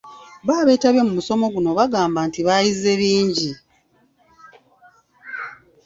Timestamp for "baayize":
2.47-2.91